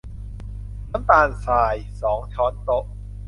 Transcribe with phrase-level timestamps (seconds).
[0.91, 2.83] น้ำตาลทราย สองช้อนโต๊ะ